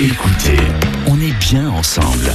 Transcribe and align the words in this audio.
Écoutez, 0.00 0.56
on 1.08 1.20
est 1.20 1.36
bien 1.40 1.68
ensemble. 1.70 2.30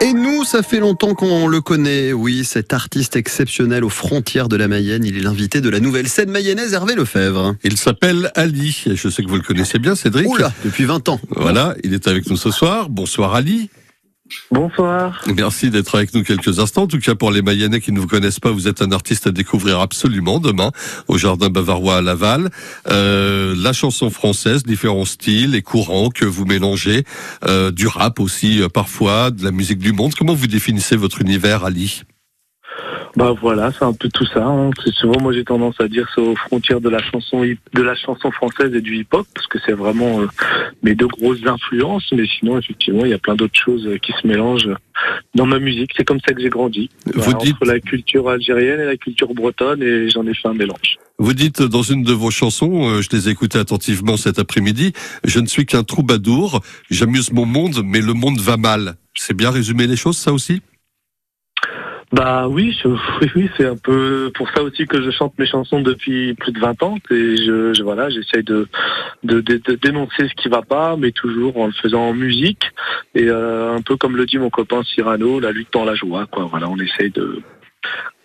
Et 0.00 0.12
nous, 0.12 0.42
ça 0.42 0.64
fait 0.64 0.80
longtemps 0.80 1.14
qu'on 1.14 1.46
le 1.46 1.60
connaît, 1.60 2.12
oui, 2.12 2.44
cet 2.44 2.72
artiste 2.72 3.14
exceptionnel 3.14 3.84
aux 3.84 3.88
frontières 3.88 4.48
de 4.48 4.56
la 4.56 4.66
Mayenne. 4.66 5.04
Il 5.04 5.16
est 5.16 5.20
l'invité 5.20 5.60
de 5.60 5.68
la 5.68 5.78
nouvelle 5.78 6.08
scène 6.08 6.32
mayonnaise 6.32 6.72
Hervé 6.72 6.96
Lefebvre. 6.96 7.54
Il 7.62 7.76
s'appelle 7.76 8.32
Ali. 8.34 8.82
Et 8.86 8.96
Je 8.96 9.08
sais 9.08 9.22
que 9.22 9.28
vous 9.28 9.36
le 9.36 9.42
connaissez 9.42 9.78
bien, 9.78 9.94
Cédric. 9.94 10.28
Oula, 10.28 10.52
depuis 10.64 10.86
20 10.86 11.08
ans. 11.08 11.20
Voilà, 11.30 11.76
il 11.84 11.94
est 11.94 12.08
avec 12.08 12.28
nous 12.28 12.36
ce 12.36 12.50
soir. 12.50 12.88
Bonsoir 12.88 13.36
Ali. 13.36 13.70
Bonsoir. 14.50 15.22
Merci 15.36 15.70
d'être 15.70 15.94
avec 15.96 16.14
nous 16.14 16.22
quelques 16.22 16.58
instants. 16.58 16.82
En 16.82 16.86
tout 16.86 16.98
cas, 16.98 17.14
pour 17.14 17.30
les 17.30 17.42
Mayennais 17.42 17.80
qui 17.80 17.92
ne 17.92 18.00
vous 18.00 18.06
connaissent 18.06 18.40
pas, 18.40 18.50
vous 18.50 18.68
êtes 18.68 18.80
un 18.80 18.90
artiste 18.90 19.26
à 19.26 19.32
découvrir 19.32 19.80
absolument 19.80 20.40
demain 20.40 20.70
au 21.08 21.18
Jardin 21.18 21.50
Bavarois 21.50 21.98
à 21.98 22.02
Laval. 22.02 22.50
Euh, 22.88 23.54
la 23.56 23.72
chanson 23.74 24.08
française, 24.08 24.62
différents 24.62 25.04
styles 25.04 25.54
et 25.54 25.62
courants 25.62 26.08
que 26.08 26.24
vous 26.24 26.46
mélangez, 26.46 27.04
euh, 27.44 27.70
du 27.70 27.86
rap 27.86 28.18
aussi 28.18 28.62
euh, 28.62 28.68
parfois, 28.68 29.30
de 29.30 29.44
la 29.44 29.50
musique 29.50 29.78
du 29.78 29.92
monde. 29.92 30.14
Comment 30.14 30.34
vous 30.34 30.46
définissez 30.46 30.96
votre 30.96 31.20
univers, 31.20 31.64
Ali? 31.64 32.02
Bah 33.16 33.32
voilà, 33.40 33.70
c'est 33.72 33.84
un 33.84 33.92
peu 33.92 34.08
tout 34.12 34.26
ça. 34.26 34.44
hein. 34.44 34.70
Souvent, 34.94 35.20
moi 35.20 35.32
j'ai 35.32 35.44
tendance 35.44 35.76
à 35.80 35.86
dire, 35.86 36.08
c'est 36.14 36.20
aux 36.20 36.34
frontières 36.34 36.80
de 36.80 36.88
la 36.88 37.00
chanson 37.02 37.42
de 37.42 37.82
la 37.82 37.94
chanson 37.94 38.30
française 38.32 38.74
et 38.74 38.80
du 38.80 38.96
hip-hop, 38.96 39.26
parce 39.34 39.46
que 39.46 39.58
c'est 39.64 39.72
vraiment 39.72 40.20
euh, 40.20 40.26
mes 40.82 40.94
deux 40.94 41.06
grosses 41.06 41.46
influences. 41.46 42.10
Mais 42.12 42.24
sinon, 42.38 42.58
effectivement, 42.58 43.04
il 43.04 43.10
y 43.12 43.14
a 43.14 43.18
plein 43.18 43.36
d'autres 43.36 43.58
choses 43.58 43.86
euh, 43.86 43.98
qui 43.98 44.12
se 44.20 44.26
mélangent 44.26 44.70
dans 45.34 45.46
ma 45.46 45.58
musique. 45.60 45.92
C'est 45.96 46.04
comme 46.04 46.20
ça 46.26 46.34
que 46.34 46.42
j'ai 46.42 46.48
grandi. 46.48 46.88
Vous 47.14 47.34
dites, 47.34 47.54
Entre 47.54 47.66
la 47.66 47.78
culture 47.80 48.28
algérienne 48.28 48.80
et 48.80 48.86
la 48.86 48.96
culture 48.96 49.32
bretonne, 49.32 49.82
et 49.82 50.08
j'en 50.10 50.26
ai 50.26 50.34
fait 50.34 50.48
un 50.48 50.54
mélange. 50.54 50.98
vous 51.18 51.34
dites 51.34 51.62
dans 51.62 51.82
une 51.82 52.02
de 52.02 52.12
vos 52.12 52.30
chansons, 52.32 52.88
euh, 52.88 53.02
je 53.02 53.08
les 53.12 53.28
ai 53.28 53.32
écoutées 53.32 53.58
attentivement 53.60 54.16
cet 54.16 54.38
après-midi, 54.40 54.92
je 55.24 55.38
ne 55.38 55.46
suis 55.46 55.66
qu'un 55.66 55.84
troubadour, 55.84 56.60
j'amuse 56.90 57.32
mon 57.32 57.46
monde, 57.46 57.82
mais 57.84 58.00
le 58.00 58.12
monde 58.14 58.40
va 58.40 58.56
mal. 58.56 58.96
C'est 59.14 59.34
bien 59.36 59.50
résumé 59.50 59.86
les 59.86 59.96
choses, 59.96 60.16
ça 60.16 60.32
aussi? 60.32 60.60
Bah 62.12 62.48
oui, 62.48 62.76
je- 62.82 62.88
oui, 63.20 63.30
oui, 63.34 63.50
c'est 63.56 63.66
un 63.66 63.76
peu 63.76 64.30
pour 64.34 64.48
ça 64.50 64.62
aussi 64.62 64.86
que 64.86 65.02
je 65.02 65.10
chante 65.10 65.38
mes 65.38 65.46
chansons 65.46 65.80
depuis 65.80 66.34
plus 66.34 66.52
de 66.52 66.60
20 66.60 66.82
ans. 66.82 66.96
Et 67.10 67.36
je, 67.36 67.82
voilà, 67.82 68.10
j'essaye 68.10 68.44
de, 68.44 68.68
dénoncer 69.22 70.28
ce 70.28 70.34
qui 70.34 70.48
va 70.48 70.62
pas, 70.62 70.96
mais 70.96 71.12
toujours 71.12 71.56
en 71.58 71.66
le 71.66 71.72
faisant 71.72 72.02
en 72.02 72.14
musique. 72.14 72.62
Et 73.14 73.28
euh, 73.28 73.74
un 73.74 73.82
peu 73.82 73.96
comme 73.96 74.16
le 74.16 74.26
dit 74.26 74.38
mon 74.38 74.50
copain 74.50 74.82
Cyrano, 74.84 75.40
la 75.40 75.52
lutte 75.52 75.72
dans 75.72 75.84
la 75.84 75.94
joie. 75.94 76.26
Quoi. 76.26 76.46
Voilà, 76.50 76.68
on 76.68 76.78
essaye 76.78 77.10
de, 77.10 77.42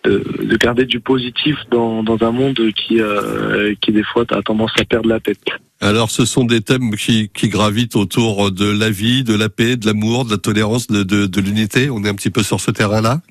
de, 0.04 0.22
de 0.44 0.56
garder 0.56 0.84
du 0.84 1.00
positif 1.00 1.56
dans, 1.70 2.04
un 2.20 2.30
monde 2.30 2.60
qui, 2.76 3.00
euh, 3.00 3.74
qui 3.80 3.92
des 3.92 4.04
fois 4.04 4.24
a 4.30 4.42
tendance 4.42 4.72
à 4.78 4.84
perdre 4.84 5.08
la 5.08 5.20
tête. 5.20 5.38
Alors, 5.80 6.10
ce 6.10 6.26
sont 6.26 6.44
des 6.44 6.60
thèmes 6.60 6.94
qui, 6.94 7.30
gravitent 7.44 7.96
autour 7.96 8.52
de 8.52 8.70
la 8.70 8.90
vie, 8.90 9.24
de 9.24 9.34
la 9.34 9.48
paix, 9.48 9.76
de 9.76 9.86
l'amour, 9.86 10.26
de 10.26 10.30
la 10.32 10.36
tolérance, 10.36 10.88
de 10.88 11.40
l'unité. 11.40 11.88
On 11.88 12.04
est 12.04 12.08
un 12.08 12.14
petit 12.14 12.30
peu 12.30 12.42
sur 12.42 12.60
ce 12.60 12.70
terrain-là? 12.70 13.22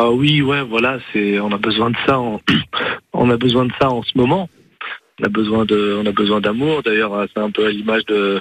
Ah 0.00 0.10
oui, 0.12 0.42
ouais, 0.42 0.62
voilà, 0.62 0.98
c'est, 1.12 1.40
on 1.40 1.50
a 1.50 1.58
besoin 1.58 1.90
de 1.90 1.96
ça. 2.06 2.18
En, 2.20 2.40
on 3.12 3.30
a 3.30 3.36
besoin 3.36 3.64
de 3.66 3.72
ça 3.80 3.90
en 3.90 4.02
ce 4.04 4.12
moment. 4.16 4.48
On 5.20 5.24
a 5.24 5.28
besoin 5.28 5.64
de, 5.64 5.98
on 6.00 6.06
a 6.06 6.12
besoin 6.12 6.40
d'amour. 6.40 6.82
D'ailleurs, 6.84 7.26
c'est 7.34 7.40
un 7.42 7.50
peu 7.50 7.66
à 7.66 7.70
l'image 7.70 8.04
de, 8.06 8.40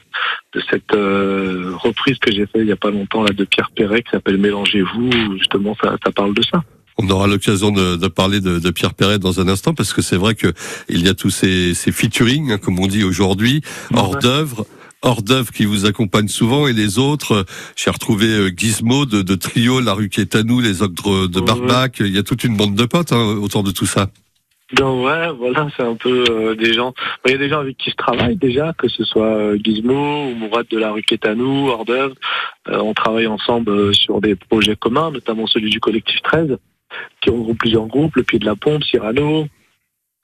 de 0.53 0.61
cette 0.69 0.93
euh, 0.93 1.71
reprise 1.75 2.19
que 2.19 2.31
j'ai 2.31 2.45
fait 2.45 2.59
il 2.59 2.67
y 2.67 2.71
a 2.71 2.75
pas 2.75 2.91
longtemps 2.91 3.23
là 3.23 3.33
de 3.33 3.43
Pierre 3.45 3.71
Perret 3.75 4.03
qui 4.03 4.11
s'appelle 4.11 4.37
Mélangez-vous. 4.37 5.09
Justement, 5.39 5.75
ça, 5.81 5.97
ça 6.05 6.11
parle 6.11 6.35
de 6.35 6.43
ça. 6.43 6.63
On 6.99 7.09
aura 7.09 7.25
l'occasion 7.27 7.71
de, 7.71 7.95
de 7.95 8.07
parler 8.07 8.39
de, 8.39 8.59
de 8.59 8.69
Pierre 8.69 8.93
Perret 8.93 9.17
dans 9.17 9.39
un 9.39 9.47
instant 9.47 9.73
parce 9.73 9.93
que 9.93 10.03
c'est 10.03 10.17
vrai 10.17 10.35
que 10.35 10.53
il 10.89 11.03
y 11.03 11.09
a 11.09 11.15
tous 11.15 11.31
ces, 11.31 11.73
ces 11.73 11.91
featuring, 11.91 12.51
hein, 12.51 12.57
comme 12.59 12.79
on 12.79 12.87
dit 12.87 13.03
aujourd'hui, 13.03 13.61
hors 13.95 14.11
Ouais. 14.11 14.19
d'œuvre. 14.21 14.65
Hors 15.03 15.21
d'œuvre 15.21 15.51
qui 15.51 15.65
vous 15.65 15.85
accompagnent 15.85 16.27
souvent 16.27 16.67
et 16.67 16.73
les 16.73 16.97
autres, 16.99 17.31
euh, 17.31 17.43
j'ai 17.75 17.91
retrouvé 17.91 18.27
euh, 18.27 18.51
Gizmo 18.55 19.05
de, 19.05 19.21
de 19.21 19.35
Trio, 19.35 19.79
La 19.79 19.93
rue 19.93 20.09
qui 20.09 20.21
est 20.21 20.35
à 20.35 20.43
nous, 20.43 20.59
les 20.59 20.81
ogres 20.81 21.27
de. 21.27 21.39
Barbac. 21.39 21.99
Il 21.99 22.15
y 22.15 22.17
a 22.17 22.23
toute 22.23 22.43
une 22.43 22.57
bande 22.57 22.75
de 22.75 22.85
potes 22.85 23.11
hein, 23.11 23.37
autour 23.39 23.63
de 23.63 23.71
tout 23.71 23.85
ça. 23.85 24.09
Donc 24.73 25.05
ouais, 25.05 25.29
voilà, 25.31 25.69
c'est 25.77 25.83
un 25.83 25.95
peu 25.95 26.25
euh, 26.29 26.55
des 26.55 26.73
gens. 26.73 26.93
Il 27.25 27.31
y 27.31 27.35
a 27.35 27.37
des 27.37 27.47
gens 27.47 27.59
avec 27.59 27.77
qui 27.77 27.89
je 27.89 27.95
travaille 27.95 28.35
déjà, 28.35 28.73
que 28.77 28.89
ce 28.89 29.05
soit 29.05 29.37
euh, 29.37 29.57
Gizmo 29.63 30.27
ou 30.27 30.35
Mourad 30.35 30.67
de 30.69 30.77
la 30.77 30.91
rue 30.91 31.03
Quétanou, 31.03 31.69
hors 31.69 31.85
d'œuvre. 31.85 32.15
Euh, 32.67 32.79
on 32.79 32.93
travaille 32.93 33.27
ensemble 33.27 33.71
euh, 33.71 33.93
sur 33.93 34.19
des 34.19 34.35
projets 34.35 34.75
communs, 34.75 35.09
notamment 35.11 35.47
celui 35.47 35.69
du 35.69 35.79
collectif 35.79 36.21
13, 36.21 36.57
qui 37.21 37.29
regroupe 37.29 37.59
plusieurs 37.59 37.87
groupes, 37.87 38.17
le 38.17 38.23
Pied 38.23 38.39
de 38.39 38.45
la 38.45 38.57
Pompe, 38.57 38.83
Cyrano, 38.83 39.47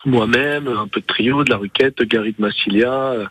moi-même, 0.06 0.68
un 0.68 0.88
peu 0.88 1.02
de 1.02 1.06
trio, 1.06 1.44
de 1.44 1.50
la 1.50 1.58
Ruquette, 1.58 2.02
Gary 2.04 2.36
de 2.38 2.42
Massilia. 2.42 2.92
Euh, 2.92 3.26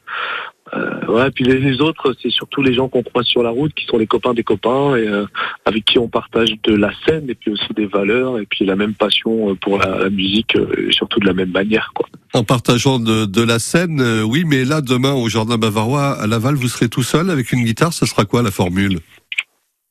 euh, 0.74 1.06
ouais, 1.06 1.30
puis 1.30 1.44
les, 1.44 1.80
autres, 1.80 2.14
c'est 2.22 2.30
surtout 2.30 2.62
les 2.62 2.72
gens 2.72 2.88
qu'on 2.88 3.02
croise 3.02 3.26
sur 3.26 3.42
la 3.42 3.50
route, 3.50 3.74
qui 3.74 3.84
sont 3.84 3.98
les 3.98 4.06
copains 4.06 4.32
des 4.32 4.42
copains, 4.42 4.96
et 4.96 5.06
euh, 5.06 5.26
avec 5.66 5.84
qui 5.84 5.98
on 5.98 6.08
partage 6.08 6.50
de 6.62 6.74
la 6.74 6.90
scène, 7.04 7.28
et 7.28 7.34
puis 7.34 7.50
aussi 7.50 7.74
des 7.76 7.86
valeurs, 7.86 8.38
et 8.38 8.46
puis 8.46 8.64
la 8.64 8.76
même 8.76 8.94
passion 8.94 9.50
euh, 9.50 9.54
pour 9.54 9.78
la, 9.78 9.98
la 9.98 10.10
musique, 10.10 10.56
euh, 10.56 10.88
et 10.88 10.92
surtout 10.92 11.20
de 11.20 11.26
la 11.26 11.34
même 11.34 11.50
manière, 11.50 11.90
quoi. 11.94 12.08
En 12.32 12.44
partageant 12.44 12.98
de, 12.98 13.26
de 13.26 13.42
la 13.42 13.58
scène, 13.58 14.00
euh, 14.00 14.22
oui, 14.22 14.44
mais 14.46 14.64
là, 14.64 14.80
demain, 14.80 15.12
au 15.12 15.28
Jardin 15.28 15.58
Bavarois, 15.58 16.12
à 16.18 16.26
Laval, 16.26 16.54
vous 16.54 16.68
serez 16.68 16.88
tout 16.88 17.02
seul 17.02 17.28
avec 17.28 17.52
une 17.52 17.64
guitare, 17.64 17.92
ce 17.92 18.06
sera 18.06 18.24
quoi 18.24 18.42
la 18.42 18.50
formule? 18.50 19.00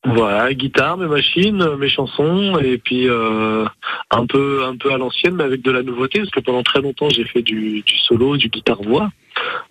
Voilà, 0.04 0.52
guitare, 0.52 0.96
mes 0.96 1.06
machines, 1.06 1.64
mes 1.78 1.88
chansons, 1.88 2.58
et 2.58 2.78
puis 2.78 3.08
euh, 3.08 3.64
un 4.10 4.26
peu 4.26 4.64
un 4.64 4.76
peu 4.76 4.92
à 4.92 4.98
l'ancienne, 4.98 5.36
mais 5.36 5.44
avec 5.44 5.62
de 5.62 5.70
la 5.70 5.84
nouveauté, 5.84 6.18
parce 6.18 6.30
que 6.30 6.40
pendant 6.40 6.64
très 6.64 6.80
longtemps 6.80 7.08
j'ai 7.08 7.24
fait 7.24 7.42
du, 7.42 7.82
du 7.82 7.98
solo, 7.98 8.36
du 8.36 8.48
guitare-voix. 8.48 9.10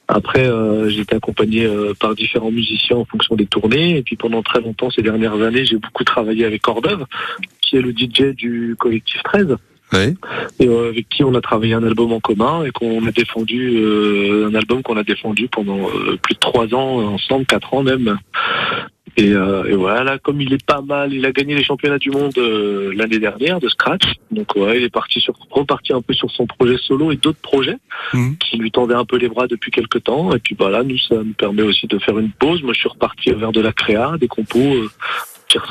Après, 0.08 0.48
euh, 0.48 0.90
j'ai 0.90 1.02
été 1.02 1.16
accompagné 1.16 1.66
euh, 1.66 1.94
par 2.00 2.16
différents 2.16 2.52
musiciens 2.52 2.98
en 2.98 3.06
fonction 3.06 3.36
des 3.36 3.46
tournées, 3.46 3.98
et 3.98 4.04
puis 4.04 4.16
pendant 4.16 4.42
très 4.42 4.62
longtemps, 4.62 4.90
ces 4.90 5.02
dernières 5.02 5.42
années, 5.42 5.66
j'ai 5.66 5.78
beaucoup 5.78 6.06
travaillé 6.06 6.46
avec 6.46 6.62
Cordove, 6.62 7.06
qui 7.62 7.76
est 7.76 7.82
le 7.82 7.92
DJ 7.92 8.34
du 8.34 8.76
collectif 8.80 9.22
13 9.24 9.58
Ouais. 9.94 10.14
et 10.60 10.68
euh, 10.68 10.88
avec 10.88 11.10
qui 11.10 11.22
on 11.26 11.36
a 11.36 11.42
travaillé 11.42 11.74
un 11.74 11.84
album 11.84 12.14
en 12.14 12.22
commun 12.22 12.64
et 12.64 12.72
qu'on 12.72 13.06
a 13.06 13.12
défendu 13.12 13.74
euh, 13.76 14.48
un 14.50 14.56
album 14.56 14.82
qu'on 14.84 14.96
a 14.96 15.04
défendu 15.04 15.50
pendant 15.50 15.90
euh, 15.90 16.18
plus 16.22 16.36
de 16.36 16.40
trois 16.40 16.74
ans 16.74 17.14
ensemble, 17.14 17.46
quatre 17.46 17.74
ans 17.74 17.84
même. 17.84 18.18
Et, 19.22 19.34
euh, 19.34 19.64
et 19.66 19.74
voilà, 19.76 20.18
comme 20.18 20.42
il 20.42 20.52
est 20.54 20.66
pas 20.66 20.82
mal, 20.82 21.14
il 21.14 21.24
a 21.26 21.32
gagné 21.32 21.54
les 21.54 21.64
championnats 21.64 22.00
du 22.00 22.10
monde 22.10 22.34
euh, 22.38 22.92
l'année 22.96 23.20
dernière 23.20 23.60
de 23.60 23.70
scratch. 23.70 24.04
Donc 24.32 24.56
ouais, 24.56 24.78
il 24.80 24.84
est 24.84 24.90
parti 24.90 25.20
sur 25.20 25.36
reparti 25.52 25.94
un 25.94 26.02
peu 26.02 26.14
sur 26.14 26.32
son 26.32 26.48
projet 26.48 26.78
solo 26.78 27.12
et 27.12 27.18
d'autres 27.18 27.42
projets 27.42 27.78
Mhm. 28.14 28.38
qui 28.40 28.58
lui 28.58 28.72
tendaient 28.72 28.96
un 28.96 29.06
peu 29.06 29.18
les 29.18 29.30
bras 29.30 29.48
depuis 29.48 29.70
quelques 29.72 30.04
temps. 30.04 30.34
Et 30.34 30.40
puis 30.40 30.56
voilà, 30.58 30.82
nous 30.84 30.98
ça 30.98 31.16
nous 31.16 31.34
permet 31.34 31.62
aussi 31.62 31.86
de 31.88 32.00
faire 32.00 32.18
une 32.18 32.32
pause. 32.32 32.64
Moi, 32.64 32.74
je 32.74 32.80
suis 32.80 32.90
reparti 32.90 33.32
vers 33.32 33.52
de 33.52 33.62
la 33.62 33.72
créa, 33.74 34.16
des 34.20 34.28
compos. 34.28 34.60
euh, 34.60 34.90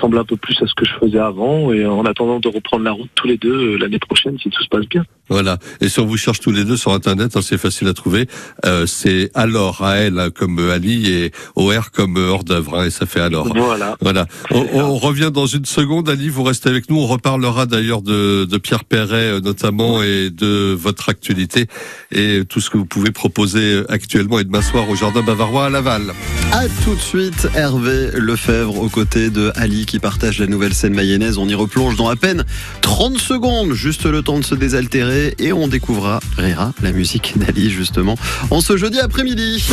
qui 0.01 0.07
ressemblent 0.07 0.19
un 0.19 0.25
peu 0.25 0.37
plus 0.37 0.57
à 0.63 0.67
ce 0.67 0.75
que 0.75 0.85
je 0.85 0.93
faisais 1.01 1.19
avant 1.19 1.73
et 1.73 1.85
en 1.87 2.05
attendant 2.05 2.41
de 2.41 2.49
reprendre 2.49 2.85
la 2.85 2.93
route 2.93 3.11
tous 3.15 3.27
les 3.27 3.37
deux 3.37 3.75
euh, 3.75 3.77
l'année 3.79 3.99
prochaine 3.99 4.37
si 4.43 4.49
tout 4.49 4.63
se 4.63 4.69
passe 4.69 4.87
bien. 4.89 5.05
Voilà. 5.29 5.59
Et 5.81 5.89
si 5.89 6.01
on 6.01 6.07
vous 6.07 6.17
cherche 6.17 6.41
tous 6.41 6.51
les 6.51 6.65
deux 6.65 6.77
sur 6.77 6.93
Internet, 6.93 7.37
hein, 7.37 7.41
c'est 7.43 7.59
facile 7.59 7.87
à 7.89 7.95
trouver. 7.95 8.27
Euh, 8.67 8.87
c'est 8.87 9.31
alors 9.35 9.83
à 9.85 9.97
elle 9.97 10.19
hein, 10.19 10.31
comme 10.31 10.59
Ali 10.71 11.09
et 11.09 11.31
OR 11.55 11.91
comme 11.93 12.17
euh, 12.17 12.31
hors 12.31 12.43
d'œuvre. 12.45 12.79
hein, 12.81 12.87
et 12.87 12.91
ça 12.91 13.07
fait 13.07 13.21
alors. 13.21 13.47
Voilà. 13.55 13.97
Voilà. 14.01 14.27
On, 14.51 14.67
on 14.75 14.97
revient 14.97 15.31
dans 15.33 15.47
une 15.47 15.67
seconde. 15.67 16.09
Ali, 16.09 16.29
vous 16.29 16.43
restez 16.43 16.69
avec 16.69 16.91
nous. 16.91 16.99
On 16.99 17.07
reparlera 17.07 17.67
d'ailleurs 17.67 18.03
de, 18.03 18.45
de 18.45 18.59
Pierre 18.59 18.85
Perret 18.85 19.41
notamment 19.41 20.03
et 20.03 20.31
de 20.31 20.73
votre 20.75 21.09
actualité 21.09 21.67
et 22.11 22.43
tout 22.49 22.61
ce 22.61 22.71
que 22.71 22.79
vous 22.79 22.87
pouvez 22.87 23.11
proposer 23.13 23.83
actuellement 23.89 24.39
et 24.39 24.45
demain 24.45 24.63
soir 24.63 24.89
au 24.89 24.97
Jardin 24.97 25.23
Bavarois 25.23 25.67
à 25.67 25.71
Laval. 25.71 26.13
À 26.53 26.65
tout 26.85 26.95
de 26.95 27.01
suite, 27.01 27.49
Hervé 27.55 28.11
Lefebvre 28.15 28.81
aux 28.83 28.89
côtés 28.89 29.31
de 29.31 29.53
Ali 29.55 29.87
qui 29.91 29.99
partage 29.99 30.39
la 30.39 30.47
nouvelle 30.47 30.73
scène 30.73 30.95
mayonnaise. 30.95 31.37
On 31.37 31.49
y 31.49 31.55
replonge 31.55 31.97
dans 31.97 32.09
à 32.09 32.15
peine 32.15 32.45
30 32.81 33.19
secondes, 33.19 33.73
juste 33.73 34.07
le 34.07 34.23
temps 34.23 34.39
de 34.39 34.45
se 34.45 34.55
désaltérer 34.55 35.35
et 35.41 35.53
on 35.53 35.67
découvrira 35.67 36.21
Rira, 36.39 36.73
la 36.81 36.93
musique 36.93 37.37
d'Ali 37.37 37.71
justement, 37.71 38.17
en 38.53 38.61
ce 38.61 38.77
jeudi 38.77 39.01
après-midi. 39.01 39.65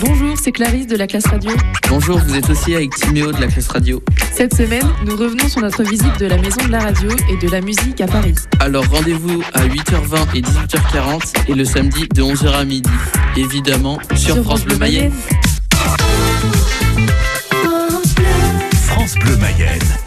Bonjour, 0.00 0.36
c'est 0.40 0.52
Clarisse 0.52 0.86
de 0.86 0.96
la 0.96 1.08
classe 1.08 1.26
radio. 1.26 1.50
Bonjour, 1.88 2.18
vous 2.18 2.36
êtes 2.36 2.48
aussi 2.48 2.76
avec 2.76 2.94
Timéo 2.94 3.32
de 3.32 3.40
la 3.40 3.48
classe 3.48 3.66
radio. 3.66 4.00
Cette 4.32 4.54
semaine, 4.54 4.86
nous 5.04 5.16
revenons 5.16 5.48
sur 5.48 5.60
notre 5.60 5.82
visite 5.82 6.20
de 6.20 6.26
la 6.26 6.38
maison 6.38 6.64
de 6.66 6.70
la 6.70 6.78
radio 6.78 7.10
et 7.28 7.44
de 7.44 7.50
la 7.50 7.60
musique 7.60 8.00
à 8.00 8.06
Paris. 8.06 8.36
Alors 8.60 8.86
rendez-vous 8.86 9.42
à 9.54 9.66
8h20 9.66 10.36
et 10.36 10.42
18h40 10.42 11.50
et 11.50 11.54
le 11.54 11.64
samedi 11.64 12.06
de 12.14 12.22
11h 12.22 12.52
à 12.52 12.64
midi. 12.64 12.90
Évidemment 13.36 13.98
sur, 14.14 14.40
France 14.44 14.64
Bleu 14.64 14.76
Mayenne. 14.76 15.12
France 19.06 19.18
Bleu 19.20 19.36
Mayenne. 19.36 20.05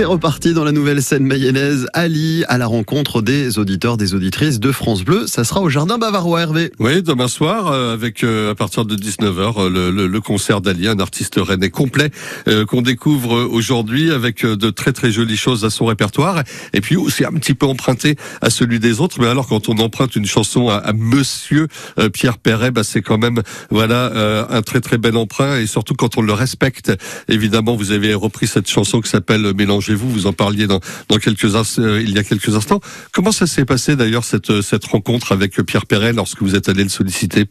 C'est 0.00 0.06
c'est 0.06 0.06
reparti 0.06 0.54
dans 0.54 0.64
la 0.64 0.72
nouvelle 0.72 1.02
scène 1.02 1.26
mayonnaise. 1.26 1.86
Ali 1.92 2.42
à 2.48 2.56
la 2.56 2.66
rencontre 2.66 3.20
des 3.20 3.58
auditeurs, 3.58 3.98
des 3.98 4.14
auditrices 4.14 4.58
de 4.58 4.72
France 4.72 5.04
Bleu. 5.04 5.26
Ça 5.26 5.44
sera 5.44 5.60
au 5.60 5.68
Jardin 5.68 5.98
Bavarois, 5.98 6.40
Hervé. 6.40 6.72
Oui, 6.78 7.02
demain 7.02 7.28
soir, 7.28 7.66
euh, 7.66 7.92
avec 7.92 8.24
euh, 8.24 8.52
à 8.52 8.54
partir 8.54 8.86
de 8.86 8.96
19h, 8.96 9.68
le, 9.68 9.90
le, 9.90 10.06
le, 10.06 10.20
concert 10.22 10.62
d'Ali, 10.62 10.88
un 10.88 10.98
artiste 11.00 11.34
rennais 11.36 11.68
complet 11.68 12.10
euh, 12.48 12.64
qu'on 12.64 12.80
découvre 12.80 13.42
aujourd'hui 13.42 14.10
avec 14.10 14.46
de 14.46 14.70
très 14.70 14.92
très 14.92 15.12
jolies 15.12 15.36
choses 15.36 15.66
à 15.66 15.70
son 15.70 15.84
répertoire. 15.84 16.44
Et 16.72 16.80
puis 16.80 16.96
aussi 16.96 17.26
un 17.26 17.32
petit 17.32 17.52
peu 17.52 17.66
emprunté 17.66 18.16
à 18.40 18.48
celui 18.48 18.80
des 18.80 19.02
autres. 19.02 19.20
Mais 19.20 19.26
alors 19.26 19.48
quand 19.48 19.68
on 19.68 19.76
emprunte 19.80 20.16
une 20.16 20.24
chanson 20.24 20.70
à, 20.70 20.76
à 20.76 20.94
Monsieur 20.94 21.68
Pierre 22.14 22.38
Perret, 22.38 22.70
bah, 22.70 22.84
c'est 22.84 23.02
quand 23.02 23.18
même 23.18 23.42
voilà 23.70 24.46
un 24.48 24.62
très 24.62 24.80
très 24.80 24.96
bel 24.96 25.18
emprunt. 25.18 25.58
Et 25.58 25.66
surtout 25.66 25.92
quand 25.92 26.16
on 26.16 26.22
le 26.22 26.32
respecte. 26.32 26.90
Évidemment, 27.28 27.76
vous 27.76 27.92
avez 27.92 28.14
repris 28.14 28.46
cette 28.46 28.70
chanson 28.70 29.02
qui 29.02 29.10
s'appelle 29.10 29.52
Mélangez-vous. 29.90 30.08
Vous 30.10 30.26
en 30.26 30.32
parliez 30.32 30.66
dans, 30.66 30.80
dans 31.08 31.16
quelques 31.16 31.44
il 31.44 32.10
y 32.10 32.18
a 32.18 32.22
quelques 32.22 32.54
instants. 32.54 32.80
Comment 33.12 33.32
ça 33.32 33.46
s'est 33.46 33.64
passé 33.64 33.96
d'ailleurs 33.96 34.24
cette, 34.24 34.60
cette 34.60 34.84
rencontre 34.84 35.32
avec 35.32 35.60
Pierre 35.62 35.86
Perret 35.86 36.12
lorsque 36.12 36.42
vous 36.42 36.54
êtes 36.54 36.68
allé 36.68 36.82
le 36.82 36.88
solliciter? 36.88 37.46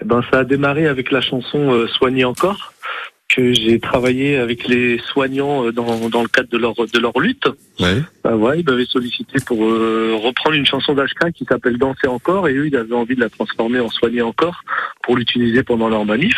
Eh 0.00 0.04
ben, 0.04 0.22
Ça 0.30 0.40
a 0.40 0.44
démarré 0.44 0.86
avec 0.86 1.10
la 1.10 1.20
chanson 1.20 1.72
euh, 1.72 1.86
Soigner 1.88 2.24
encore 2.24 2.72
que 3.28 3.52
j'ai 3.52 3.78
travaillé 3.78 4.38
avec 4.38 4.66
les 4.66 4.98
soignants 5.12 5.66
euh, 5.66 5.72
dans, 5.72 6.08
dans 6.08 6.22
le 6.22 6.28
cadre 6.28 6.48
de 6.48 6.56
leur 6.56 6.74
de 6.74 6.98
leur 6.98 7.18
lutte. 7.20 7.46
Ouais. 7.78 8.02
Bah 8.24 8.34
ouais, 8.34 8.60
ils 8.60 8.64
m'avaient 8.64 8.86
sollicité 8.86 9.38
pour 9.44 9.64
euh, 9.64 10.16
reprendre 10.22 10.56
une 10.56 10.64
chanson 10.64 10.94
d'Ashka 10.94 11.30
qui 11.32 11.44
s'appelle 11.44 11.76
Danser 11.76 12.06
encore 12.06 12.48
et 12.48 12.54
eux 12.54 12.68
ils 12.68 12.76
avaient 12.76 12.94
envie 12.94 13.16
de 13.16 13.20
la 13.20 13.28
transformer 13.28 13.80
en 13.80 13.90
Soigner 13.90 14.22
encore 14.22 14.62
pour 15.02 15.16
l'utiliser 15.16 15.62
pendant 15.62 15.88
leur 15.88 16.06
manif. 16.06 16.34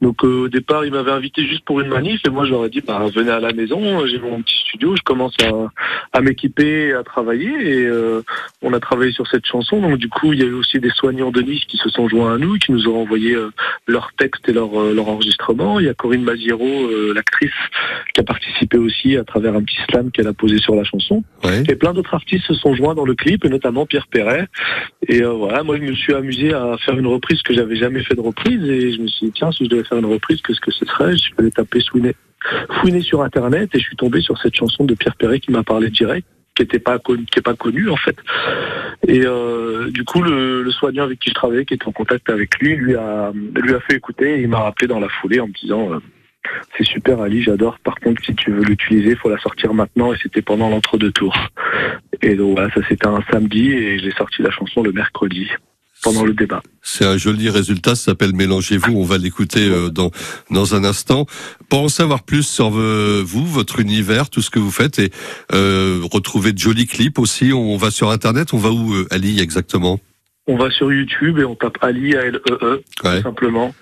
Donc 0.00 0.24
euh, 0.24 0.44
au 0.44 0.48
départ, 0.48 0.84
il 0.84 0.92
m'avait 0.92 1.10
invité 1.10 1.46
juste 1.46 1.64
pour 1.64 1.80
une 1.80 1.88
manif 1.88 2.20
et 2.26 2.30
moi 2.30 2.46
ai 2.46 2.68
dit 2.68 2.80
bah 2.80 3.04
venez 3.14 3.30
à 3.30 3.40
la 3.40 3.52
maison, 3.52 4.06
j'ai 4.06 4.18
mon 4.18 4.42
petit 4.42 4.58
studio, 4.68 4.96
je 4.96 5.02
commence 5.02 5.34
à, 5.42 5.70
à 6.16 6.20
m'équiper, 6.20 6.92
à 6.92 7.02
travailler 7.02 7.48
et 7.48 7.86
euh, 7.86 8.22
on 8.62 8.72
a 8.72 8.80
travaillé 8.80 9.12
sur 9.12 9.26
cette 9.26 9.46
chanson. 9.46 9.80
Donc 9.80 9.98
du 9.98 10.08
coup, 10.08 10.32
il 10.32 10.40
y 10.40 10.42
a 10.42 10.46
eu 10.46 10.54
aussi 10.54 10.80
des 10.80 10.90
soignants 10.90 11.30
de 11.30 11.40
Nice 11.42 11.64
qui 11.66 11.76
se 11.76 11.88
sont 11.88 12.08
joints 12.08 12.34
à 12.34 12.38
nous, 12.38 12.56
qui 12.58 12.72
nous 12.72 12.88
ont 12.88 13.00
envoyé 13.00 13.34
euh, 13.34 13.50
leur 13.86 14.12
texte 14.16 14.48
et 14.48 14.52
leur, 14.52 14.70
leur 14.70 15.08
enregistrement. 15.08 15.80
Il 15.80 15.86
y 15.86 15.88
a 15.88 15.94
Corinne 15.94 16.22
Maziero, 16.22 16.88
l'actrice, 17.14 17.50
qui 18.14 18.20
a 18.20 18.24
participé 18.24 18.78
aussi 18.78 19.16
à 19.16 19.24
travers 19.24 19.54
un 19.54 19.62
petit 19.62 19.78
slam 19.90 20.10
qu'elle 20.10 20.26
a 20.26 20.32
posé 20.32 20.58
sur 20.58 20.74
la 20.74 20.84
chanson. 20.84 21.22
Ouais. 21.44 21.62
Et 21.68 21.74
plein 21.74 21.92
d'autres 21.92 22.14
artistes 22.14 22.46
se 22.46 22.54
sont 22.54 22.74
joints 22.74 22.94
dans 22.94 23.04
le 23.04 23.14
clip, 23.14 23.44
et 23.44 23.48
notamment 23.48 23.86
Pierre 23.86 24.06
Perret. 24.06 24.46
Et 25.08 25.22
voilà, 25.22 25.62
moi 25.62 25.76
je 25.76 25.82
me 25.82 25.94
suis 25.94 26.14
amusé 26.14 26.52
à 26.52 26.76
faire 26.84 26.98
une 26.98 27.06
reprise 27.06 27.42
que 27.42 27.54
j'avais 27.54 27.76
jamais 27.76 28.02
fait 28.02 28.14
de 28.14 28.20
reprise 28.20 28.62
et 28.64 28.92
je 28.92 29.00
me 29.00 29.06
suis 29.08 29.26
dit 29.26 29.32
tiens 29.34 29.47
si 29.52 29.64
je 29.64 29.70
devais 29.70 29.84
faire 29.84 29.98
une 29.98 30.06
reprise, 30.06 30.40
qu'est-ce 30.42 30.60
que 30.60 30.70
ce 30.70 30.84
serait 30.86 31.16
Je 31.16 31.30
allé 31.38 31.50
taper 31.50 31.80
fouiner, 31.80 32.14
fouiner 32.80 33.00
sur 33.00 33.22
internet 33.22 33.70
et 33.74 33.78
je 33.78 33.84
suis 33.84 33.96
tombé 33.96 34.20
sur 34.20 34.38
cette 34.38 34.54
chanson 34.54 34.84
de 34.84 34.94
Pierre 34.94 35.16
Perret 35.16 35.40
qui 35.40 35.50
m'a 35.50 35.62
parlé 35.62 35.90
direct 35.90 36.26
qui 36.58 36.64
était 36.64 36.80
pas 36.80 36.98
connu, 36.98 37.24
qui 37.26 37.38
est 37.38 37.42
pas 37.42 37.52
en 37.52 37.96
fait. 37.96 38.16
Et 39.06 39.20
euh, 39.24 39.90
du 39.90 40.04
coup, 40.04 40.22
le, 40.22 40.62
le, 40.62 40.70
soignant 40.72 41.04
avec 41.04 41.20
qui 41.20 41.30
je 41.30 41.34
travaillais, 41.34 41.64
qui 41.64 41.74
était 41.74 41.86
en 41.86 41.92
contact 41.92 42.28
avec 42.30 42.58
lui, 42.58 42.74
lui 42.74 42.96
a 42.96 43.32
lui 43.32 43.74
a 43.74 43.80
fait 43.80 43.94
écouter. 43.94 44.38
Et 44.38 44.42
il 44.42 44.48
m'a 44.48 44.58
rappelé 44.58 44.88
dans 44.88 44.98
la 44.98 45.08
foulée 45.08 45.38
en 45.38 45.46
me 45.46 45.52
disant 45.52 45.92
euh, 45.92 45.98
c'est 46.76 46.84
super 46.84 47.20
Ali, 47.20 47.42
j'adore. 47.42 47.78
Par 47.78 47.94
contre, 47.96 48.24
si 48.24 48.34
tu 48.34 48.50
veux 48.50 48.64
l'utiliser, 48.64 49.10
il 49.10 49.16
faut 49.16 49.30
la 49.30 49.38
sortir 49.38 49.72
maintenant. 49.72 50.12
Et 50.12 50.16
c'était 50.20 50.42
pendant 50.42 50.68
l'entre-deux 50.68 51.12
tours. 51.12 51.36
Et 52.22 52.34
donc 52.34 52.54
voilà, 52.54 52.74
ça 52.74 52.80
c'était 52.88 53.06
un 53.06 53.22
samedi 53.30 53.70
et 53.70 53.98
j'ai 54.00 54.12
sorti 54.12 54.42
la 54.42 54.50
chanson 54.50 54.82
le 54.82 54.90
mercredi 54.92 55.48
pendant 56.02 56.24
le 56.24 56.34
débat. 56.34 56.62
C'est 56.82 57.04
un 57.04 57.16
joli 57.16 57.50
résultat, 57.50 57.94
ça 57.94 58.06
s'appelle 58.06 58.34
Mélangez-vous, 58.34 58.92
on 58.94 59.04
va 59.04 59.18
l'écouter 59.18 59.68
euh, 59.68 59.90
dans, 59.90 60.10
dans 60.50 60.74
un 60.74 60.84
instant. 60.84 61.26
Pour 61.68 61.82
en 61.82 61.88
savoir 61.88 62.22
plus 62.22 62.46
sur 62.46 62.70
vous, 62.70 63.46
votre 63.46 63.80
univers, 63.80 64.30
tout 64.30 64.42
ce 64.42 64.50
que 64.50 64.58
vous 64.58 64.70
faites, 64.70 64.98
et 64.98 65.10
euh, 65.52 66.00
retrouver 66.10 66.52
de 66.52 66.58
jolis 66.58 66.86
clips 66.86 67.18
aussi, 67.18 67.52
on 67.52 67.76
va 67.76 67.90
sur 67.90 68.10
Internet, 68.10 68.52
on 68.52 68.58
va 68.58 68.70
où 68.70 68.94
euh, 68.94 69.06
Ali 69.10 69.40
exactement? 69.40 70.00
On 70.46 70.56
va 70.56 70.70
sur 70.70 70.90
YouTube 70.90 71.38
et 71.38 71.44
on 71.44 71.54
tape 71.54 71.76
Ali 71.82 72.16
A 72.16 72.24
L 72.24 72.40
E 72.50 72.58
E 72.62 72.82
ouais. 73.04 73.16
tout 73.18 73.22
simplement. 73.22 73.74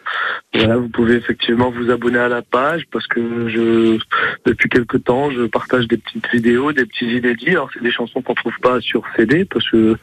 Voilà, 0.59 0.77
vous 0.77 0.89
pouvez 0.89 1.15
effectivement 1.15 1.71
vous 1.71 1.91
abonner 1.91 2.19
à 2.19 2.29
la 2.29 2.43
page 2.43 2.85
parce 2.91 3.07
que 3.07 3.49
je 3.49 3.99
depuis 4.45 4.69
quelque 4.69 4.97
temps 4.97 5.31
je 5.31 5.43
partage 5.43 5.87
des 5.89 5.97
petites 5.97 6.29
vidéos, 6.31 6.73
des 6.73 6.87
petits 6.87 7.17
inédits. 7.17 7.51
Alors 7.51 7.71
c'est 7.73 7.83
des 7.83 7.91
chansons 7.91 8.23
qu'on 8.23 8.35
trouve 8.35 8.59
pas 8.61 8.81
sur 8.81 9.03
CD 9.17 9.45
parce 9.45 9.69
que 9.71 9.97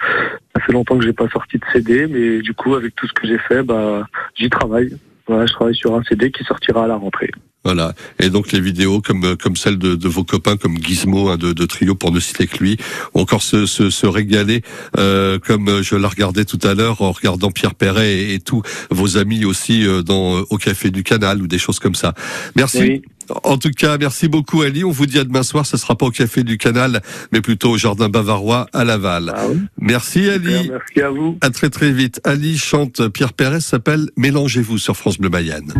ça 0.55 0.61
fait 0.61 0.73
longtemps 0.73 0.97
que 0.97 1.03
j'ai 1.03 1.13
pas 1.13 1.29
sorti 1.29 1.57
de 1.57 1.65
CD, 1.71 2.07
mais 2.07 2.41
du 2.41 2.53
coup 2.53 2.75
avec 2.75 2.95
tout 2.95 3.07
ce 3.07 3.13
que 3.13 3.27
j'ai 3.27 3.39
fait, 3.39 3.63
bah 3.63 4.07
j'y 4.35 4.49
travaille. 4.49 4.95
Voilà, 5.27 5.45
je 5.45 5.53
travaille 5.53 5.75
sur 5.75 5.95
un 5.95 6.03
CD 6.03 6.31
qui 6.31 6.43
sortira 6.43 6.83
à 6.83 6.87
la 6.87 6.95
rentrée. 6.95 7.31
Voilà. 7.63 7.93
Et 8.19 8.29
donc 8.29 8.51
les 8.51 8.59
vidéos 8.59 9.01
comme 9.01 9.37
comme 9.37 9.55
celles 9.55 9.77
de, 9.77 9.95
de 9.95 10.07
vos 10.09 10.23
copains 10.23 10.57
comme 10.57 10.77
Gizmo 10.77 11.29
hein, 11.29 11.37
de, 11.37 11.53
de, 11.53 11.65
Trio 11.65 11.95
pour 11.95 12.11
ne 12.11 12.19
citer 12.19 12.45
que 12.47 12.57
lui, 12.57 12.77
ou 13.13 13.21
encore 13.21 13.41
se, 13.41 13.65
se, 13.65 13.89
se 13.89 14.05
régaler 14.05 14.61
euh, 14.97 15.39
comme 15.39 15.81
je 15.81 15.95
la 15.95 16.07
regardais 16.07 16.45
tout 16.45 16.59
à 16.63 16.73
l'heure 16.73 17.01
en 17.01 17.11
regardant 17.11 17.51
Pierre 17.51 17.75
Perret 17.75 18.13
et, 18.13 18.33
et 18.35 18.39
tous 18.39 18.61
vos 18.91 19.17
amis 19.17 19.45
aussi 19.45 19.87
euh, 19.87 20.01
dans 20.01 20.41
au 20.49 20.57
café 20.57 20.91
du 20.91 21.03
Canal 21.03 21.41
ou 21.41 21.47
des 21.47 21.57
choses 21.57 21.79
comme 21.79 21.95
ça. 21.95 22.13
Merci. 22.55 22.79
Oui. 22.79 23.01
En 23.43 23.57
tout 23.57 23.71
cas, 23.71 23.97
merci 23.97 24.27
beaucoup 24.27 24.61
Ali. 24.61 24.83
On 24.83 24.91
vous 24.91 25.05
dit 25.05 25.17
à 25.17 25.23
demain 25.23 25.43
soir. 25.43 25.65
Ce 25.65 25.77
sera 25.77 25.95
pas 25.95 26.05
au 26.05 26.11
café 26.11 26.43
du 26.43 26.57
Canal, 26.57 27.01
mais 27.31 27.39
plutôt 27.41 27.71
au 27.71 27.77
jardin 27.77 28.09
bavarois 28.09 28.67
à 28.73 28.83
Laval. 28.83 29.33
Ah 29.33 29.45
oui. 29.49 29.59
Merci 29.77 30.29
Ali. 30.29 30.69
Merci 30.69 31.01
à 31.01 31.09
vous. 31.09 31.37
À 31.41 31.49
très 31.49 31.69
très 31.69 31.91
vite. 31.91 32.19
Ali 32.25 32.57
chante 32.57 33.07
Pierre 33.07 33.33
Perret 33.33 33.61
s'appelle 33.61 34.09
Mélangez-vous 34.17 34.77
sur 34.77 34.97
France 34.97 35.17
Bleu 35.17 35.29
Mayenne. 35.29 35.73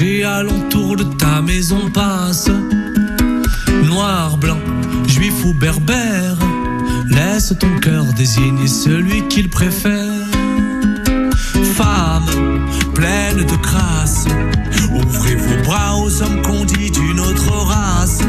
L'étranger 0.00 0.24
alentour 0.24 0.96
de 0.96 1.04
ta 1.04 1.42
maison 1.42 1.90
passe. 1.90 2.48
Noir, 3.84 4.36
blanc, 4.38 4.58
juif 5.06 5.44
ou 5.44 5.52
berbère, 5.52 6.36
laisse 7.08 7.54
ton 7.58 7.78
cœur 7.80 8.04
désigner 8.16 8.66
celui 8.66 9.26
qu'il 9.28 9.48
préfère. 9.48 10.26
Femme, 11.74 12.26
pleine 12.94 13.44
de 13.44 13.56
grâce, 13.62 14.26
ouvrez 14.92 15.36
vos 15.36 15.62
bras 15.64 15.96
aux 15.96 16.22
hommes 16.22 16.42
qu'on 16.42 16.64
dit 16.64 16.90
d'une 16.90 17.20
autre 17.20 17.50
race. 17.50 18.20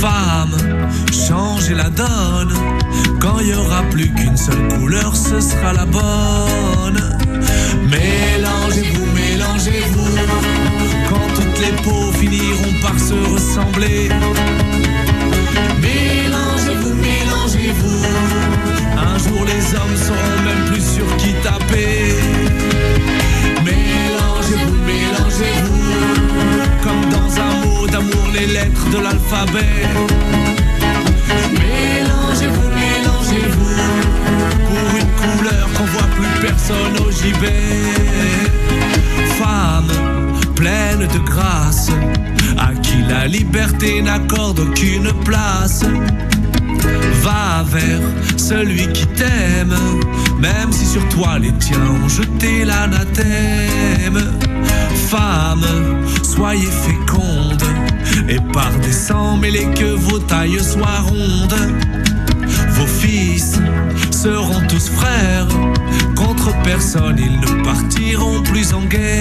Femme, 0.00 0.56
changez 1.12 1.74
la 1.74 1.90
donne, 1.90 2.52
quand 3.20 3.38
il 3.40 3.48
y 3.48 3.54
aura 3.54 3.82
plus 3.90 4.10
qu'une 4.14 4.36
seule 4.36 4.68
couleur, 4.68 5.14
ce 5.16 5.40
sera 5.40 5.72
la 5.72 5.86
bonne. 5.86 7.00
Mélangez-vous, 7.90 9.09
mélangez-vous, 9.60 10.16
quand 11.08 11.34
toutes 11.34 11.60
les 11.60 11.72
peaux 11.82 12.12
finiront 12.12 12.72
par 12.82 12.98
se 12.98 13.14
ressembler? 13.32 14.08
Mélangez-vous, 15.80 16.94
mélangez-vous, 16.94 18.04
un 18.96 19.18
jour 19.18 19.44
les 19.44 19.74
hommes 19.76 19.96
seront 19.96 20.42
même 20.44 20.64
plus 20.66 20.82
sur 20.82 21.16
qui 21.16 21.34
taper. 21.42 22.14
Mélangez-vous, 23.64 24.76
mélangez-vous, 24.86 25.82
comme 26.82 27.10
dans 27.10 27.40
un 27.40 27.66
mot 27.66 27.86
d'amour 27.86 28.28
les 28.32 28.46
lettres 28.46 28.88
de 28.90 28.98
l'alphabet. 28.98 29.88
Mélangez-vous, 31.52 32.68
mélangez-vous, 32.82 33.76
pour 34.68 34.86
une 35.00 35.38
couleur 35.38 35.68
qu'on 35.74 35.84
voit 35.84 36.08
plus 36.16 36.40
personne 36.40 36.96
au 37.06 37.10
gibet. 37.10 38.89
Femme 39.40 39.88
pleine 40.54 41.08
de 41.08 41.18
grâce, 41.24 41.90
à 42.58 42.74
qui 42.82 42.98
la 43.08 43.26
liberté 43.26 44.02
n'accorde 44.02 44.58
aucune 44.60 45.10
place. 45.24 45.82
Va 47.22 47.64
vers 47.66 48.02
celui 48.36 48.86
qui 48.92 49.06
t'aime, 49.06 49.74
même 50.38 50.70
si 50.70 50.84
sur 50.84 51.08
toi 51.08 51.38
les 51.38 51.52
tiens 51.52 51.78
ont 52.04 52.08
jeté 52.08 52.66
l'anathème. 52.66 54.20
Femme, 55.08 55.64
soyez 56.22 56.68
féconde, 56.68 57.62
et 58.28 58.40
par 58.52 58.70
des 58.82 58.92
sangs 58.92 59.38
mêlés 59.38 59.70
que 59.74 59.94
vos 59.94 60.18
tailles 60.18 60.62
soient 60.62 61.00
rondes. 61.06 61.72
Vos 62.72 62.86
fils 62.86 63.58
seront 64.10 64.60
tous 64.68 64.90
frères, 64.90 65.48
contre 66.14 66.54
personne 66.62 67.16
ils 67.18 67.40
ne 67.40 67.64
partiront 67.64 68.42
plus 68.42 68.72
en 68.74 68.82
guerre. 68.82 69.19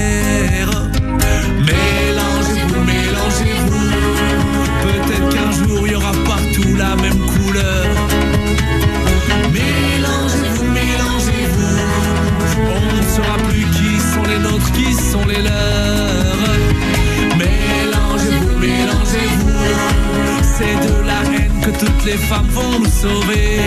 Toutes 21.77 22.05
les 22.05 22.09
les 22.11 22.17
femmes 22.17 22.47
vont 22.49 22.79
nous 22.79 22.85
sauver. 22.85 23.59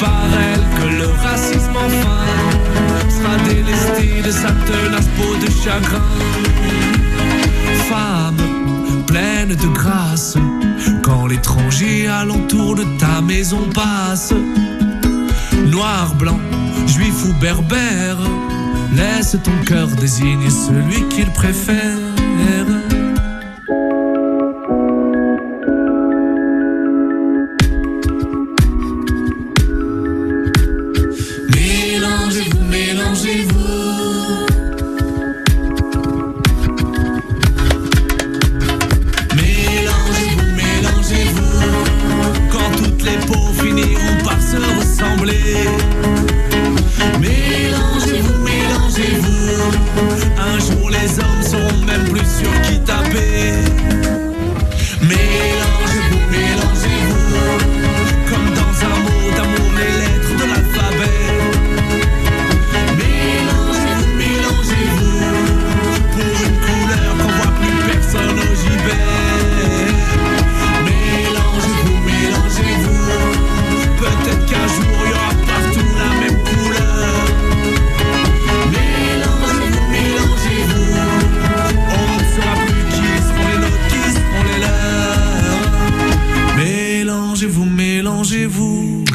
Par 0.00 0.26
elles 0.46 0.66
que 0.78 0.86
le 1.00 1.08
racisme 1.26 1.76
enfin 1.86 3.08
sera 3.08 3.36
délesté 3.48 4.22
de 4.22 4.30
sa 4.30 4.50
tenace 4.66 5.08
peau 5.16 5.34
de 5.44 5.50
chagrin. 5.62 6.02
Femme 7.88 8.36
pleine 9.06 9.54
de 9.54 9.68
grâce, 9.68 10.36
quand 11.02 11.26
l'étranger 11.26 12.08
alentour 12.08 12.74
de 12.76 12.84
ta 12.98 13.20
maison 13.20 13.62
passe. 13.72 14.34
Noir, 15.66 16.14
blanc, 16.16 16.40
juif 16.86 17.24
ou 17.24 17.32
berbère, 17.40 18.18
laisse 18.94 19.36
ton 19.42 19.56
cœur 19.64 19.88
désigner 19.88 20.50
celui 20.50 21.08
qu'il 21.08 21.30
préfère. 21.30 21.98
Ressembler. 45.24 45.93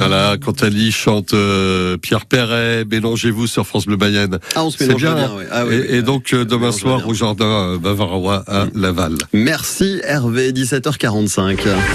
Voilà, 0.09 0.37
quand 0.43 0.63
Ali 0.63 0.91
chante 0.91 1.35
euh, 1.35 1.95
Pierre 1.97 2.25
Perret, 2.25 2.83
mélangez-vous 2.89 3.45
sur 3.45 3.67
France 3.67 3.85
Bleu 3.85 3.95
Mayenne. 3.95 4.39
Ah, 4.55 4.63
on 4.63 4.71
se 4.71 4.83
mélange 4.83 5.03
bien. 5.03 5.13
bien, 5.13 5.35
ouais. 5.35 5.45
Ah, 5.51 5.65
oui, 5.67 5.75
et, 5.75 5.97
oui, 5.97 6.03
donc 6.03 6.33
euh, 6.33 6.45
demain 6.45 6.71
soir 6.71 6.97
bien. 6.97 7.05
au 7.05 7.13
jardin 7.13 7.45
euh, 7.45 7.77
bavarois 7.77 8.43
à 8.47 8.65
Laval. 8.73 9.13
Merci 9.33 10.01
Hervé, 10.03 10.51
17h45. 10.51 11.59